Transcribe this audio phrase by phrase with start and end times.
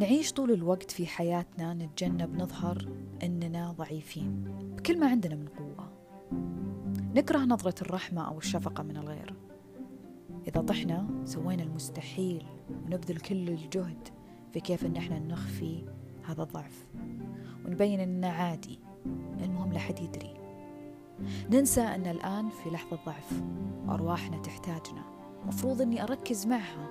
[0.00, 2.88] نعيش طول الوقت في حياتنا نتجنب نظهر
[3.22, 4.44] إننا ضعيفين.
[4.76, 5.92] بكل ما عندنا من قوة.
[7.14, 9.34] نكره نظرة الرحمة أو الشفقة من الغير.
[10.48, 14.08] إذا طحنا سوينا المستحيل ونبذل كل الجهد
[14.52, 15.84] في كيف إن إحنا نخفي
[16.24, 16.86] هذا الضعف.
[17.66, 18.78] ونبين إنه عادي
[19.44, 20.34] المهم لا حد يدري.
[21.50, 23.42] ننسى أن الآن في لحظة ضعف
[23.86, 25.04] وأرواحنا تحتاجنا.
[25.46, 26.88] مفروض أني أركز معها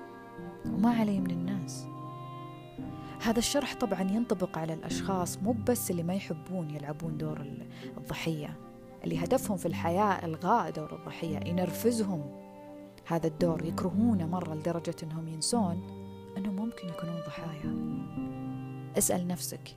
[0.66, 1.86] وما علي من الناس.
[3.22, 7.46] هذا الشرح طبعا ينطبق على الأشخاص مو بس اللي ما يحبون يلعبون دور
[7.96, 8.56] الضحية.
[9.04, 12.22] اللي هدفهم في الحياة إلغاء دور الضحية ينرفزهم.
[13.06, 15.82] هذا الدور يكرهونه مرة لدرجة أنهم ينسون
[16.36, 17.74] أنهم ممكن يكونون ضحايا.
[18.98, 19.76] اسأل نفسك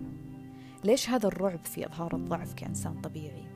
[0.83, 3.47] ليش هذا الرعب في إظهار الضعف كإنسان طبيعي؟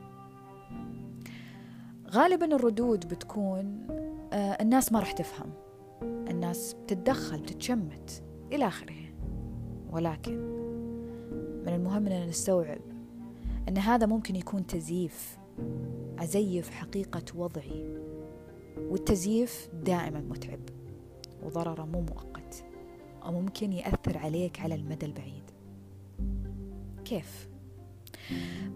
[2.10, 3.86] غالبا الردود بتكون
[4.32, 5.52] آه الناس ما راح تفهم.
[6.02, 8.22] الناس بتتدخل بتتشمت
[8.52, 9.07] إلى آخره.
[9.92, 10.38] ولكن
[11.66, 12.80] من المهم أننا نستوعب
[13.68, 15.38] أن هذا ممكن يكون تزييف
[16.18, 17.98] أزيف حقيقة وضعي
[18.76, 20.60] والتزييف دائما متعب
[21.42, 22.64] وضرره مو مؤقت
[23.26, 25.42] وممكن يأثر عليك على المدى البعيد
[27.04, 27.48] كيف؟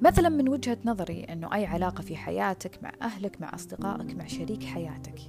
[0.03, 4.65] مثلا من وجهة نظري أنه أي علاقة في حياتك مع أهلك مع أصدقائك مع شريك
[4.65, 5.21] حياتك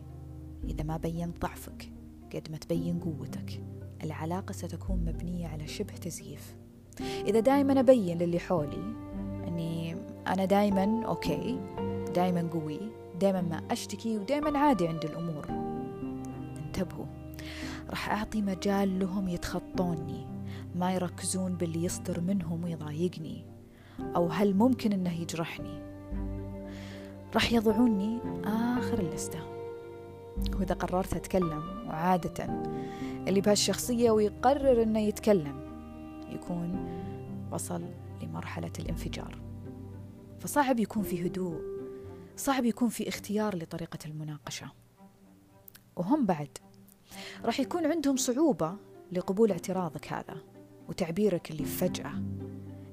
[0.64, 1.89] إذا ما بينت ضعفك
[2.34, 3.64] قد ما تبين قوتك
[4.04, 6.56] العلاقة ستكون مبنية على شبه تزييف.
[7.02, 8.95] إذا دائما أبين للي حولي
[9.48, 9.95] أني
[10.28, 11.60] أنا دائما أوكي
[12.16, 12.80] دائما قوي
[13.20, 15.48] دائما ما أشتكي ودائما عادي عند الأمور.
[16.66, 17.06] انتبهوا
[17.90, 20.26] راح أعطي مجال لهم يتخطوني
[20.76, 23.45] ما يركزون باللي يصدر منهم ويضايقني
[24.16, 25.84] أو هل ممكن أنه يجرحني.
[27.34, 29.40] راح يضعوني آخر اللستة.
[30.38, 32.64] وإذا قررت أتكلم وعادة
[33.28, 35.64] اللي بهالشخصية ويقرر أنه يتكلم
[36.30, 36.89] يكون
[37.52, 37.82] وصل
[38.23, 39.42] لمرحلة الانفجار.
[40.39, 41.61] فصعب يكون في هدوء
[42.38, 44.71] صعب يكون في اختيار لطريقة المناقشة.
[45.95, 46.58] وهم بعد
[47.45, 48.76] راح يكون عندهم صعوبة
[49.11, 50.38] لقبول اعتراضك هذا
[50.89, 52.11] وتعبيرك اللي فجأة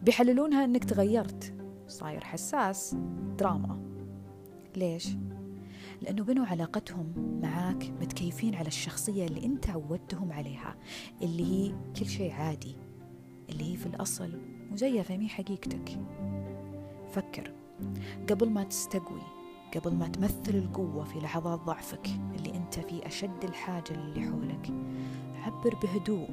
[0.03, 1.55] بيحللونها إنك تغيرت.
[1.89, 2.97] صاير حساس
[3.39, 3.79] دراما.
[4.77, 5.09] ليش؟
[6.03, 7.13] لأنه بنوا علاقتهم
[7.43, 10.77] معاك متكيفين على الشخصية اللي أنت عودتهم عليها
[11.23, 12.77] اللي هي كل شيء عادي
[13.51, 14.39] اللي هي في الأصل
[14.71, 15.99] مزيفة مي حقيقتك.
[17.13, 17.53] فكر
[18.31, 19.23] قبل ما تستقوي
[19.75, 24.71] قبل ما تمثل القوة في لحظات ضعفك اللي أنت في أشد الحاجة للي حولك
[25.35, 26.29] عبر بهدوء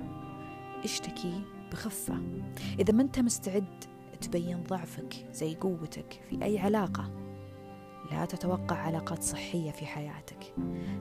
[0.83, 1.41] اشتكي
[1.71, 2.21] بخفة.
[2.79, 3.83] إذا ما أنت مستعد
[4.21, 7.26] تبين ضعفك زي قوتك في أي علاقة
[8.11, 10.53] لا تتوقع علاقات صحية في حياتك.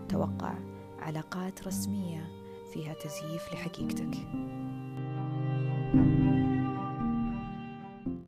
[0.09, 0.55] توقع
[0.99, 2.29] علاقات رسمية
[2.73, 4.15] فيها تزييف لحقيقتك.
[5.93, 6.46] thank you